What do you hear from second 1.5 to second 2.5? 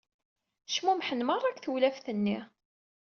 deg tewlaft-nni.